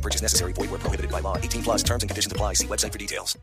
No 0.00 0.02
purchase 0.02 0.22
necessary. 0.22 0.54
Void 0.54 0.70
where 0.70 0.80
prohibited 0.80 1.10
by 1.10 1.20
law. 1.20 1.36
18 1.36 1.62
plus 1.62 1.82
terms 1.82 2.02
and 2.02 2.10
conditions 2.10 2.32
apply. 2.32 2.54
See 2.54 2.66
website 2.66 2.92
for 2.92 2.98
details. 2.98 3.38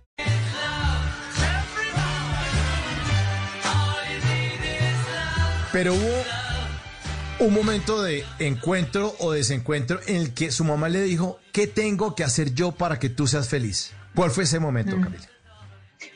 Pero 5.71 5.93
hubo 5.93 7.47
un 7.47 7.53
momento 7.53 8.01
de 8.01 8.23
encuentro 8.39 9.13
o 9.19 9.33
desencuentro 9.33 9.99
en 10.07 10.15
el 10.15 10.33
que 10.33 10.49
su 10.49 10.63
mamá 10.63 10.89
le 10.89 11.03
dijo, 11.03 11.39
¿qué 11.51 11.67
tengo 11.67 12.15
que 12.15 12.23
hacer 12.23 12.55
yo 12.55 12.71
para 12.71 12.97
que 12.97 13.09
tú 13.09 13.27
seas 13.27 13.47
feliz? 13.47 13.93
¿Cuál 14.15 14.31
fue 14.31 14.45
ese 14.45 14.59
momento, 14.59 14.99
Camila? 14.99 15.27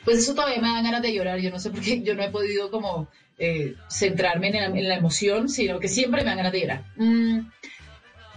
Pues 0.04 0.18
eso 0.18 0.34
todavía 0.34 0.60
me 0.60 0.68
da 0.68 0.82
ganas 0.82 1.02
de 1.02 1.14
llorar. 1.14 1.38
Yo 1.38 1.50
no 1.50 1.60
sé 1.60 1.70
por 1.70 1.80
qué 1.80 2.02
yo 2.02 2.16
no 2.16 2.24
he 2.24 2.30
podido 2.30 2.72
como 2.72 3.08
eh, 3.38 3.76
centrarme 3.88 4.48
en 4.48 4.54
la, 4.54 4.64
en 4.64 4.88
la 4.88 4.96
emoción, 4.96 5.48
sino 5.48 5.78
que 5.78 5.86
siempre 5.86 6.22
me 6.22 6.30
dan 6.30 6.38
ganas 6.38 6.52
de 6.52 6.60
llorar. 6.60 6.84
Mm, 6.96 7.40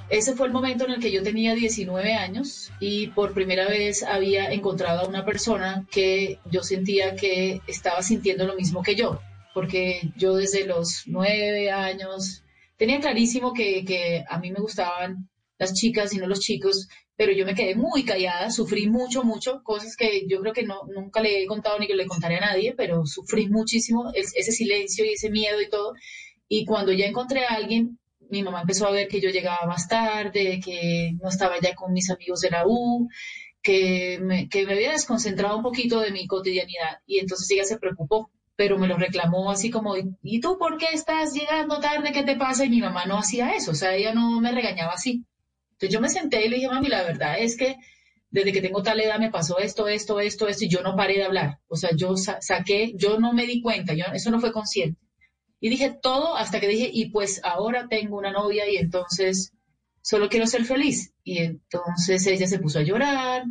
ese 0.10 0.36
fue 0.36 0.48
el 0.48 0.54
momento 0.54 0.86
en 0.86 0.92
el 0.92 1.00
que 1.00 1.12
yo 1.12 1.24
tenía 1.24 1.56
19 1.56 2.14
años 2.14 2.72
y 2.80 3.08
por 3.08 3.34
primera 3.34 3.68
vez 3.68 4.04
había 4.04 4.52
encontrado 4.52 5.02
a 5.02 5.08
una 5.08 5.26
persona 5.26 5.86
que 5.92 6.40
yo 6.52 6.64
sentía 6.64 7.16
que 7.16 7.62
estaba 7.68 8.02
sintiendo 8.04 8.46
lo 8.46 8.56
mismo 8.56 8.84
que 8.84 8.96
yo, 8.96 9.20
porque 9.54 10.02
yo 10.16 10.36
desde 10.36 10.66
los 10.66 11.04
9 11.08 11.72
años 11.72 12.44
tenía 12.78 13.00
clarísimo 13.00 13.54
que, 13.54 14.24
a 14.30 14.38
mí 14.40 14.52
me 14.52 14.60
gustaban 14.60 15.30
las 15.58 15.74
chicas 15.74 16.14
y 16.14 16.18
no 16.18 16.28
los 16.28 16.40
chicos, 16.42 16.88
pero 17.16 17.32
yo 17.32 17.46
me 17.46 17.56
quedé 17.56 17.76
muy 17.76 18.04
callada, 18.04 18.52
sufrí 18.52 18.88
mucho, 18.88 19.24
mucho, 19.24 19.62
cosas 19.64 19.96
que 19.96 20.26
yo 20.28 20.42
creo 20.42 20.54
que 20.54 20.64
no, 20.64 20.82
nunca 20.94 21.22
le 21.22 21.42
he 21.42 21.46
contado 21.48 21.80
ni 21.80 21.88
que 21.88 21.96
le 21.96 22.06
contaré 22.06 22.38
a 22.38 22.42
nadie, 22.42 22.74
pero 22.76 23.06
sufrí 23.06 23.48
muchísimo 23.48 24.12
es- 24.14 24.34
ese 24.36 24.52
silencio 24.52 25.06
y 25.06 25.14
ese 25.14 25.30
miedo 25.30 25.62
y 25.62 25.70
todo. 25.70 25.94
Y 26.50 26.66
cuando 26.66 26.92
ya 26.92 27.06
encontré 27.06 27.46
a 27.46 27.54
alguien, 27.56 27.98
mi 28.30 28.44
mamá 28.44 28.62
empezó 28.62 28.88
a 28.88 28.92
ver 28.92 29.08
que 29.08 29.22
yo 29.22 29.30
llegaba 29.30 29.66
más 29.68 29.88
tarde, 29.88 30.60
que 30.64 31.12
no 31.22 31.30
estaba 31.30 31.60
ya 31.62 31.74
con 31.76 31.94
mis 31.94 32.10
amigos 32.10 32.42
de 32.42 32.50
la 32.52 32.64
U, 32.68 33.08
que 33.62 34.20
me, 34.22 34.48
que 34.50 34.66
me 34.66 34.74
había 34.74 34.92
desconcentrado 34.92 35.58
un 35.58 35.64
poquito 35.64 36.00
de 36.02 36.12
mi 36.12 36.28
cotidianidad. 36.28 37.00
Y 37.06 37.20
entonces 37.20 37.50
ella 37.52 37.64
se 37.66 37.78
preocupó, 37.80 38.32
pero 38.56 38.78
me 38.78 38.88
lo 38.88 38.98
reclamó 38.98 39.52
así 39.52 39.70
como, 39.70 39.96
¿y 40.24 40.40
tú 40.40 40.58
por 40.58 40.78
qué 40.78 40.88
estás 40.94 41.34
llegando 41.34 41.80
tarde? 41.80 42.12
¿Qué 42.14 42.24
te 42.24 42.36
pasa? 42.38 42.66
Y 42.66 42.70
mi 42.70 42.82
mamá 42.82 43.06
no 43.06 43.18
hacía 43.18 43.52
eso, 43.56 43.72
o 43.72 43.76
sea, 43.76 43.96
ella 43.96 44.14
no 44.14 44.40
me 44.42 44.52
regañaba 44.52 44.94
así. 44.94 45.26
Entonces 45.74 45.94
yo 45.94 46.02
me 46.02 46.10
senté 46.10 46.46
y 46.46 46.50
le 46.50 46.58
dije, 46.58 46.68
mami, 46.70 46.88
la 46.88 47.04
verdad 47.04 47.38
es 47.40 47.58
que 47.58 47.76
desde 48.30 48.52
que 48.54 48.62
tengo 48.62 48.84
tal 48.84 49.00
edad 49.00 49.20
me 49.20 49.32
pasó 49.32 49.60
esto, 49.60 49.88
esto, 49.88 50.20
esto, 50.20 50.48
esto, 50.48 50.66
y 50.66 50.70
yo 50.70 50.82
no 50.82 50.96
paré 50.96 51.16
de 51.16 51.24
hablar. 51.26 51.60
O 51.68 51.76
sea, 51.76 51.92
yo 51.96 52.16
sa- 52.18 52.42
saqué, 52.42 52.94
yo 52.96 53.20
no 53.20 53.34
me 53.34 53.46
di 53.46 53.62
cuenta, 53.62 53.94
yo, 53.94 54.06
eso 54.14 54.30
no 54.32 54.40
fue 54.40 54.52
consciente. 54.52 55.00
Y 55.60 55.70
dije 55.70 55.98
todo 56.02 56.36
hasta 56.36 56.60
que 56.60 56.68
dije, 56.68 56.90
y 56.92 57.10
pues 57.10 57.42
ahora 57.44 57.88
tengo 57.90 58.18
una 58.18 58.32
novia 58.32 58.70
y 58.70 58.78
entonces 58.78 59.54
solo 60.02 60.30
quiero 60.30 60.48
ser 60.48 60.66
feliz. 60.66 61.14
Y 61.24 61.40
entonces 61.40 62.26
ella 62.28 62.48
se 62.48 62.60
puso 62.60 62.80
a 62.80 62.84
llorar 62.84 63.44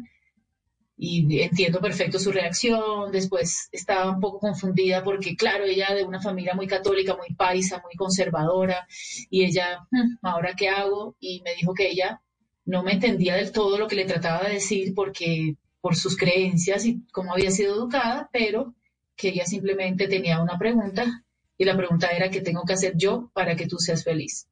y 0.97 1.41
entiendo 1.43 1.81
perfecto 1.81 2.19
su 2.19 2.31
reacción. 2.31 3.11
Después 3.11 3.69
estaba 3.73 4.11
un 4.11 4.21
poco 4.21 4.39
confundida 4.39 5.03
porque, 5.03 5.35
claro, 5.35 5.65
ella 5.65 5.93
de 5.95 6.05
una 6.05 6.21
familia 6.23 6.55
muy 6.55 6.67
católica, 6.67 7.17
muy 7.17 7.35
paisa, 7.35 7.81
muy 7.83 7.95
conservadora, 7.97 8.87
y 9.31 9.45
ella, 9.45 9.81
"Hmm, 9.91 10.19
¿ahora 10.23 10.55
qué 10.57 10.69
hago? 10.69 11.17
Y 11.19 11.43
me 11.43 11.55
dijo 11.55 11.75
que 11.75 11.89
ella 11.91 12.21
no 12.65 12.83
me 12.83 12.93
entendía 12.93 13.35
del 13.35 13.53
todo 13.53 13.77
lo 13.79 13.89
que 13.89 13.97
le 13.97 14.05
trataba 14.05 14.45
de 14.47 14.55
decir 14.55 14.95
porque 14.95 15.57
por 15.81 15.97
sus 15.97 16.17
creencias 16.17 16.87
y 16.87 17.05
cómo 17.13 17.33
había 17.35 17.51
sido 17.51 17.75
educada, 17.75 18.31
pero 18.33 18.75
que 19.17 19.29
ella 19.29 19.45
simplemente 19.45 20.09
tenía 20.09 20.41
una 20.41 20.59
pregunta 20.59 21.25
y 21.57 21.65
la 21.65 21.77
pregunta 21.77 22.09
era 22.09 22.31
¿qué 22.31 22.41
tengo 22.41 22.65
que 22.65 22.73
hacer 22.73 22.95
yo 22.97 23.31
para 23.35 23.57
que 23.57 23.67
tú 23.67 23.79
seas 23.79 24.05
feliz? 24.05 24.49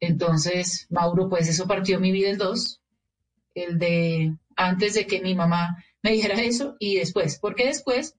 Entonces, 0.00 0.86
Mauro, 0.90 1.28
pues 1.28 1.48
eso 1.48 1.66
partió 1.66 2.00
mi 2.00 2.10
vida 2.10 2.30
en 2.30 2.38
dos, 2.38 2.80
el 3.54 3.78
de 3.78 4.34
antes 4.56 4.94
de 4.94 5.06
que 5.06 5.20
mi 5.20 5.34
mamá 5.34 5.76
me 6.02 6.10
dijera 6.10 6.40
eso 6.42 6.76
y 6.78 6.96
después, 6.96 7.38
porque 7.40 7.66
después, 7.66 8.16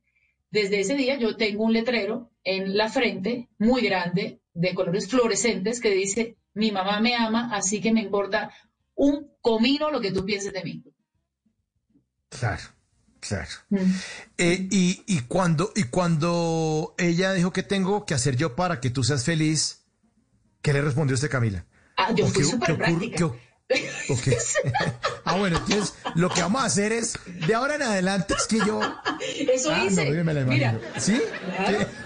desde 0.49 0.79
ese 0.79 0.95
día 0.95 1.17
yo 1.17 1.35
tengo 1.35 1.63
un 1.65 1.73
letrero 1.73 2.31
en 2.43 2.77
la 2.77 2.89
frente 2.89 3.49
muy 3.57 3.81
grande 3.81 4.39
de 4.53 4.73
colores 4.73 5.09
fluorescentes 5.09 5.81
que 5.81 5.91
dice 5.91 6.37
mi 6.53 6.71
mamá 6.71 6.99
me 6.99 7.15
ama, 7.15 7.49
así 7.51 7.81
que 7.81 7.91
me 7.91 8.01
importa 8.01 8.51
un 8.95 9.31
comino 9.41 9.89
lo 9.89 9.99
que 9.99 10.11
tú 10.11 10.23
pienses 10.23 10.53
de 10.53 10.63
mí. 10.63 10.83
Claro, 12.29 12.63
claro. 13.27 13.49
Mm. 13.69 13.77
Eh, 14.37 14.67
y, 14.71 15.03
y 15.07 15.19
cuando, 15.21 15.71
y 15.75 15.83
cuando 15.83 16.95
ella 16.97 17.33
dijo, 17.33 17.51
¿qué 17.53 17.63
tengo 17.63 18.05
que 18.05 18.13
hacer 18.13 18.35
yo 18.35 18.55
para 18.55 18.79
que 18.79 18.89
tú 18.89 19.03
seas 19.03 19.23
feliz? 19.23 19.81
¿Qué 20.61 20.73
le 20.73 20.81
respondió 20.81 21.15
usted, 21.15 21.29
Camila? 21.29 21.65
Ah, 21.97 22.11
yo 22.13 22.25
¿O 22.25 22.27
fui 22.29 22.43
qué- 22.43 22.49
súper 22.49 22.77
práctica. 22.77 23.17
qué 23.17 23.23
o- 23.23 23.35
o 24.09 24.21
qué? 24.23 24.37
ah, 25.25 25.37
bueno, 25.37 25.57
entonces 25.57 25.95
lo 26.15 26.29
que 26.29 26.41
vamos 26.41 26.61
a 26.61 26.65
hacer 26.65 26.91
es, 26.91 27.17
de 27.47 27.53
ahora 27.55 27.75
en 27.75 27.81
adelante 27.83 28.33
es 28.37 28.45
que 28.47 28.57
yo... 28.59 28.79
Eso 29.51 29.71
Ah, 29.71 29.85
hice. 29.85 30.05
no, 30.09 30.13
yo 30.15 30.23
me 30.23 30.33
la 30.33 30.41
Mira. 30.45 30.79
¿Sí? 30.97 31.21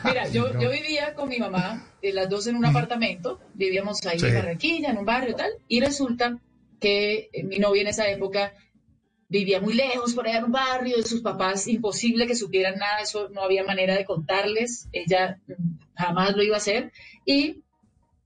Mira, 0.04 0.28
yo, 0.30 0.54
no. 0.54 0.62
yo 0.62 0.70
vivía 0.72 1.14
con 1.14 1.30
mi 1.30 1.40
mamá, 1.40 1.88
eh, 2.02 2.14
las 2.14 2.30
dos 2.30 2.48
en 2.48 2.56
un 2.56 2.66
apartamento, 2.66 3.40
vivíamos 3.54 4.06
ahí 4.06 4.20
Sí. 4.20 4.26
en 4.28 4.36
Barranquilla, 4.36 4.90
en 4.92 4.98
un 4.98 5.06
barrio 5.06 5.32
y 5.32 5.36
tal, 5.36 5.52
y 5.68 5.80
resulta 5.82 6.38
que 6.80 7.30
eh, 7.34 7.44
mi 7.44 7.60
novia 7.60 7.82
en 7.82 7.88
esa 7.88 8.08
época 8.08 8.54
vivía 9.30 9.60
muy 9.60 9.74
lejos, 9.74 10.14
por 10.14 10.28
allá 10.28 10.40
en 10.40 10.46
un 10.46 10.52
barrio, 10.52 10.98
de 10.98 11.04
sus 11.04 11.22
papás, 11.22 11.68
imposible 11.68 12.28
que 12.28 12.36
supieran 12.36 12.78
nada, 12.78 13.02
eso 13.02 13.30
no 13.30 13.42
había 13.42 13.64
manera 13.64 13.96
de 13.96 14.06
contarles, 14.06 14.88
ella 14.92 15.40
mm, 15.48 15.54
jamás 15.96 16.36
lo 16.36 16.44
iba 16.44 16.56
a 16.56 16.60
hacer, 16.60 16.92
y 17.26 17.64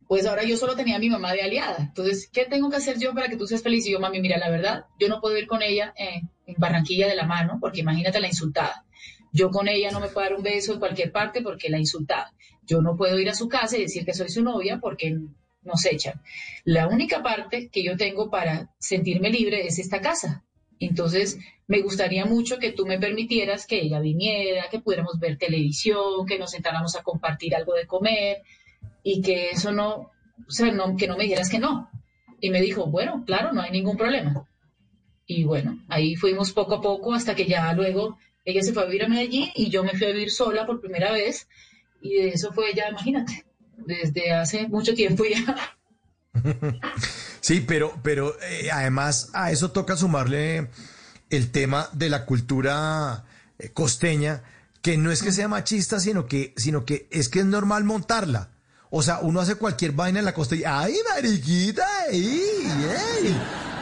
pues 0.08 0.26
ahora 0.26 0.44
yo 0.44 0.58
solo 0.58 0.76
tenía 0.76 0.98
a 0.98 1.00
mi 1.00 1.10
mamá 1.10 1.32
de 1.32 1.42
aliada. 1.42 1.78
Entonces, 1.80 2.30
¿qué 2.32 2.46
tengo 2.46 2.70
que 2.70 2.76
hacer 2.76 3.00
yo 3.00 3.14
para 3.14 3.30
que 3.30 3.38
tú 3.38 3.48
seas 3.48 3.64
feliz? 3.64 3.88
Y 3.88 3.92
yo, 3.92 4.00
mami, 4.02 4.20
mira, 4.20 4.38
la 4.38 4.50
verdad, 4.50 4.86
yo 5.00 5.08
no 5.08 5.22
puedo 5.22 5.38
ir 5.38 5.48
con 5.48 5.62
ella 5.62 5.94
eh, 5.98 6.22
en 6.46 6.56
Barranquilla 6.58 7.08
de 7.08 7.16
la 7.16 7.26
mano, 7.26 7.60
porque 7.62 7.80
imagínate 7.80 8.20
la 8.20 8.28
insultada. 8.28 8.86
Yo 9.32 9.50
con 9.50 9.70
ella 9.70 9.90
no 9.90 10.02
me 10.02 10.10
puedo 10.10 10.28
dar 10.28 10.36
un 10.36 10.44
beso 10.44 10.74
en 10.74 10.80
cualquier 10.80 11.14
parte 11.14 11.42
porque 11.42 11.70
la 11.70 11.80
insultada. 11.80 12.34
Yo 12.68 12.82
no 12.82 12.98
puedo 12.98 13.18
ir 13.20 13.30
a 13.30 13.34
su 13.34 13.48
casa 13.48 13.78
y 13.78 13.84
decir 13.84 14.04
que 14.04 14.14
soy 14.14 14.28
su 14.28 14.44
novia 14.44 14.80
porque 14.82 15.18
nos 15.64 15.86
echan. 15.86 16.22
La 16.66 16.88
única 16.88 17.24
parte 17.24 17.70
que 17.70 17.82
yo 17.82 17.96
tengo 17.96 18.30
para 18.30 18.70
sentirme 18.80 19.30
libre 19.30 19.66
es 19.66 19.80
esta 19.80 20.02
casa. 20.02 20.44
Entonces, 20.82 21.38
me 21.68 21.82
gustaría 21.82 22.26
mucho 22.26 22.58
que 22.58 22.72
tú 22.72 22.88
me 22.88 23.00
permitieras 23.00 23.68
que 23.68 23.80
ella 23.82 24.00
viniera, 24.00 24.66
que 24.70 24.80
pudiéramos 24.80 25.20
ver 25.20 25.38
televisión, 25.38 26.26
que 26.28 26.40
nos 26.40 26.52
sentáramos 26.52 26.96
a 26.96 27.04
compartir 27.04 27.56
algo 27.56 27.76
de 27.76 27.86
comer 27.86 28.42
y 29.04 29.22
que 29.22 29.52
eso 29.52 29.72
no, 29.72 30.12
o 30.48 30.52
sea, 30.52 30.74
que 30.98 31.08
no 31.08 31.18
me 31.18 31.24
dijeras 31.24 31.50
que 31.50 31.60
no. 31.60 31.90
Y 32.40 32.50
me 32.50 32.62
dijo, 32.62 32.88
bueno, 32.88 33.24
claro, 33.28 33.54
no 33.54 33.62
hay 33.62 33.70
ningún 33.70 33.96
problema. 33.96 34.48
Y 35.28 35.44
bueno, 35.44 35.80
ahí 35.88 36.16
fuimos 36.16 36.52
poco 36.52 36.76
a 36.76 36.82
poco 36.82 37.14
hasta 37.14 37.36
que 37.36 37.46
ya 37.46 37.72
luego 37.74 38.18
ella 38.44 38.64
se 38.64 38.74
fue 38.74 38.82
a 38.82 38.88
vivir 38.88 39.04
a 39.04 39.08
Medellín 39.08 39.50
y 39.56 39.70
yo 39.70 39.84
me 39.84 39.92
fui 39.92 40.08
a 40.08 40.12
vivir 40.12 40.32
sola 40.32 40.66
por 40.66 40.82
primera 40.82 41.12
vez. 41.12 41.48
Y 42.02 42.18
eso 42.18 42.52
fue 42.54 42.74
ya, 42.74 42.90
imagínate, 42.90 43.46
desde 43.78 44.32
hace 44.32 44.68
mucho 44.68 44.96
tiempo 44.96 45.24
ya. 45.26 45.78
Sí, 47.52 47.60
pero, 47.68 47.94
pero 48.02 48.36
eh, 48.42 48.70
además 48.72 49.30
a 49.34 49.52
eso 49.52 49.72
toca 49.72 49.98
sumarle 49.98 50.70
el 51.30 51.52
tema 51.52 51.90
de 51.92 52.10
la 52.10 52.26
cultura 52.26 53.26
eh, 53.60 53.72
costeña, 53.74 54.44
que 54.82 54.96
no 54.98 55.12
es 55.12 55.22
que 55.22 55.34
sea 55.34 55.50
machista, 55.50 56.00
sino 56.00 56.28
que, 56.28 56.54
sino 56.56 56.86
que 56.86 57.08
es 57.12 57.28
que 57.28 57.40
es 57.40 57.46
normal 57.46 57.84
montarla. 57.84 58.52
O 58.90 59.04
sea, 59.04 59.20
uno 59.22 59.42
hace 59.42 59.56
cualquier 59.56 59.92
vaina 59.92 60.20
en 60.20 60.26
la 60.26 60.34
costa 60.34 60.56
y 60.56 60.64
¡ay, 60.66 60.96
mariquita! 61.14 61.86
¡Ey, 62.10 62.42
ey! 63.24 63.38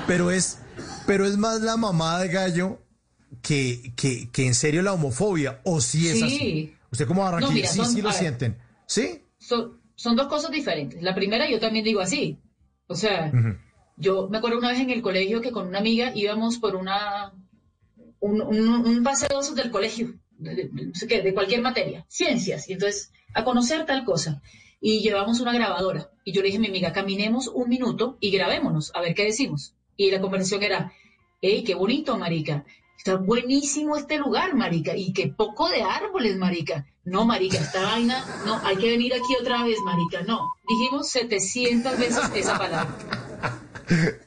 Pero 0.07 0.31
es, 0.31 0.57
pero 1.06 1.27
es 1.27 1.38
más 1.38 1.62
la 1.62 1.77
mamá 1.77 2.19
de 2.22 2.30
gallo 2.30 2.80
que, 3.44 3.94
que, 3.95 4.30
que 4.31 4.48
en 4.48 4.56
serio 4.56 4.81
la 4.81 4.94
homofobia, 4.94 5.62
o 5.63 5.80
si 5.80 6.07
es 6.10 6.18
Sí. 6.18 6.24
así. 6.24 6.75
Usted 6.92 7.06
como 7.07 7.22
Barranquilla, 7.24 7.50
No, 7.51 7.56
mira, 7.56 7.69
sí, 7.69 7.77
son- 7.77 7.94
sí 7.94 8.01
lo 8.01 8.12
sienten. 8.12 8.57
¿Sí? 8.88 9.25
Son, 9.38 9.80
son 9.94 10.15
dos 10.15 10.27
cosas 10.27 10.50
diferentes. 10.50 11.04
La 11.04 11.13
primera, 11.13 11.48
yo 11.48 11.60
también 11.60 11.86
digo 11.86 12.01
así. 12.01 12.39
O 12.91 12.95
sea, 12.95 13.31
yo 13.97 14.27
me 14.30 14.38
acuerdo 14.39 14.57
una 14.57 14.69
vez 14.69 14.80
en 14.80 14.89
el 14.89 15.01
colegio 15.01 15.41
que 15.41 15.51
con 15.51 15.68
una 15.68 15.80
amiga 15.80 16.12
íbamos 16.15 16.57
por 16.57 16.75
una 16.75 17.31
un, 18.19 18.41
un, 18.41 18.68
un 18.86 19.03
paseo 19.03 19.41
del 19.56 19.71
colegio, 19.71 20.15
de, 20.38 20.56
de- 20.56 20.69
de- 20.74 20.86
no 20.88 20.94
sé 20.95 21.07
qué, 21.07 21.21
de 21.21 21.33
cualquier 21.33 21.62
materia, 21.62 22.06
ciencias, 22.09 22.68
y 22.68 22.74
entonces 22.74 23.12
a 23.33 23.44
conocer 23.45 23.86
tal 23.86 24.03
cosa. 24.03 24.41
Y 24.81 25.00
llevamos 25.01 25.39
una 25.39 25.53
grabadora. 25.53 26.09
Y 26.25 26.31
yo 26.33 26.41
le 26.41 26.47
dije 26.47 26.57
a 26.57 26.62
mi 26.62 26.68
amiga, 26.68 26.91
caminemos 26.94 27.47
un 27.47 27.69
minuto 27.69 28.18
y 28.19 28.31
grabémonos, 28.31 28.91
a 28.95 29.01
ver 29.01 29.13
qué 29.13 29.24
decimos. 29.25 29.74
Y 29.97 30.09
la 30.12 30.19
conversación 30.21 30.63
era, 30.63 30.91
hey, 31.41 31.63
qué 31.65 31.75
bonito, 31.75 32.18
marica, 32.18 32.65
está 32.97 33.15
buenísimo 33.18 33.95
este 33.97 34.18
lugar, 34.18 34.56
marica, 34.56 34.95
y 34.97 35.13
qué 35.13 35.27
poco 35.27 35.69
de 35.69 35.81
árboles, 35.83 36.36
marica. 36.38 36.86
No, 37.10 37.26
marica, 37.26 37.58
esta 37.58 37.82
vaina, 37.82 38.24
no, 38.46 38.60
hay 38.64 38.78
que 38.78 38.90
venir 38.90 39.14
aquí 39.14 39.36
otra 39.40 39.64
vez, 39.64 39.78
marica, 39.84 40.22
no. 40.22 40.52
Dijimos 40.68 41.10
700 41.10 41.98
veces 41.98 42.30
esa 42.36 42.58
palabra. 42.58 42.96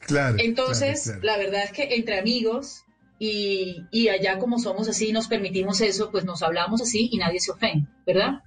Claro. 0.00 0.38
Entonces, 0.40 1.04
claro, 1.04 1.20
claro. 1.20 1.38
la 1.38 1.44
verdad 1.44 1.62
es 1.62 1.70
que 1.70 1.94
entre 1.94 2.18
amigos 2.18 2.82
y, 3.20 3.76
y 3.92 4.08
allá 4.08 4.40
como 4.40 4.58
somos 4.58 4.88
así, 4.88 5.12
nos 5.12 5.28
permitimos 5.28 5.80
eso, 5.80 6.10
pues 6.10 6.24
nos 6.24 6.42
hablamos 6.42 6.82
así 6.82 7.08
y 7.12 7.18
nadie 7.18 7.38
se 7.38 7.52
ofende, 7.52 7.86
¿verdad? 8.04 8.40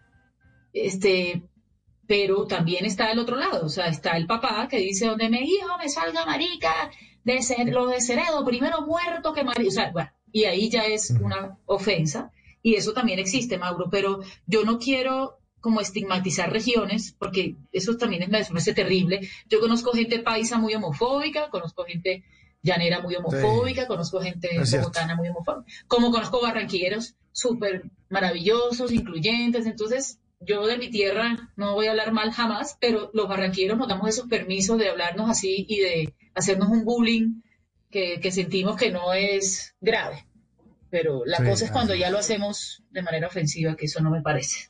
Este, 0.74 1.42
pero 2.08 2.46
también 2.48 2.84
está 2.84 3.12
el 3.12 3.20
otro 3.20 3.38
lado, 3.38 3.66
o 3.66 3.70
sea, 3.70 3.88
está 3.88 4.18
el 4.18 4.28
papá 4.28 4.68
que 4.70 4.80
dice, 4.80 5.08
donde 5.08 5.30
me 5.30 5.42
hijo 5.42 5.78
me 5.78 5.88
salga 5.88 6.26
marica, 6.26 6.92
de 7.24 7.42
ser, 7.42 7.70
lo 7.70 7.88
desheredo, 7.88 8.44
primero 8.44 8.82
muerto 8.82 9.34
que 9.34 9.46
marica, 9.46 9.70
o 9.70 9.72
sea, 9.72 9.92
bueno, 9.92 10.12
y 10.32 10.44
ahí 10.44 10.70
ya 10.70 10.84
es 10.84 11.12
una 11.12 11.58
ofensa, 11.66 12.32
y 12.66 12.74
eso 12.74 12.94
también 12.94 13.20
existe, 13.20 13.60
Mauro, 13.60 13.92
pero 13.92 14.22
yo 14.48 14.64
no 14.66 14.80
quiero 14.80 15.38
como 15.60 15.82
estigmatizar 15.82 16.52
regiones, 16.52 17.16
porque 17.20 17.58
eso 17.72 17.96
también 17.96 18.24
es, 18.24 18.30
me 18.30 18.40
parece 18.40 18.74
terrible. 18.74 19.30
Yo 19.48 19.60
conozco 19.60 19.92
gente 19.92 20.18
paisa 20.18 20.58
muy 20.58 20.74
homofóbica, 20.74 21.52
conozco 21.52 21.86
gente 21.86 22.24
llanera 22.64 23.02
muy 23.02 23.16
homofóbica, 23.16 23.86
conozco 23.86 24.20
gente 24.20 24.50
bogotana 24.80 25.16
muy 25.16 25.30
homofóbica, 25.30 25.72
como 25.88 26.10
conozco 26.10 26.42
barranquilleros 26.42 27.14
súper 27.32 27.84
maravillosos, 28.10 28.92
incluyentes, 28.92 29.68
entonces 29.68 30.18
yo 30.40 30.66
de 30.66 30.80
mi 30.80 30.90
tierra 30.90 31.52
no 31.56 31.76
voy 31.76 31.86
a 31.86 31.92
hablar 31.92 32.14
mal 32.14 32.32
jamás, 32.32 32.78
pero 32.82 33.12
los 33.14 33.28
barranquilleros 33.28 33.78
nos 33.78 33.88
damos 33.88 34.10
esos 34.10 34.28
permisos 34.28 34.80
de 34.80 34.90
hablarnos 34.90 35.30
así 35.30 35.68
y 35.70 35.82
de 35.82 36.14
hacernos 36.34 36.70
un 36.70 36.84
bullying 36.84 37.44
que, 37.92 38.20
que 38.20 38.32
sentimos 38.32 38.76
que 38.76 38.90
no 38.90 39.14
es 39.14 39.76
grave. 39.82 40.26
Pero 40.96 41.24
la 41.26 41.38
Sí, 41.40 41.44
cosa 41.44 41.66
es 41.66 41.72
cuando 41.72 41.94
ya 41.94 42.10
lo 42.10 42.18
hacemos 42.20 42.82
de 42.92 43.02
manera 43.02 43.28
ofensiva, 43.28 43.76
que 43.76 43.86
eso 43.86 44.00
no 44.02 44.10
me 44.10 44.22
parece. 44.22 44.70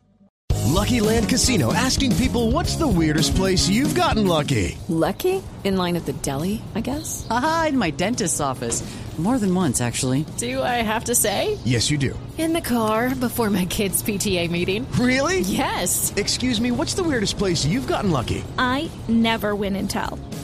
Lucky 0.74 1.00
Land 1.00 1.30
Casino 1.30 1.72
asking 1.72 2.16
people 2.16 2.50
what's 2.51 2.77
the 2.77 2.88
weirdest 2.88 3.36
place 3.36 3.69
you've 3.69 3.94
gotten 3.94 4.25
lucky? 4.25 4.75
Lucky? 4.89 5.44
In 5.63 5.77
line 5.77 5.95
at 5.95 6.06
the 6.07 6.13
deli, 6.24 6.63
I 6.74 6.81
guess? 6.81 7.27
Aha, 7.30 7.68
in 7.69 7.77
my 7.77 7.92
dentist's 7.92 8.39
office. 8.42 8.81
More 9.19 9.38
than 9.39 9.54
once, 9.56 9.80
actually. 9.81 10.25
Do 10.39 10.62
I 10.63 10.81
have 10.83 11.06
to 11.06 11.16
say? 11.16 11.57
Yes, 11.63 11.89
you 11.92 11.98
do. 11.98 12.18
In 12.38 12.51
the 12.54 12.60
car 12.60 13.13
before 13.16 13.50
my 13.50 13.66
kids' 13.66 14.01
PTA 14.04 14.50
meeting. 14.50 14.86
Really? 15.00 15.39
Yes. 15.42 16.12
Excuse 16.18 16.60
me, 16.60 16.71
what's 16.71 16.95
the 16.95 17.04
weirdest 17.04 17.38
place 17.38 17.66
you've 17.66 17.88
gotten 17.88 18.12
lucky? 18.12 18.44
I 18.57 18.89
never 19.07 19.54
win 19.56 19.75
and 19.78 19.89
tell. 19.89 20.19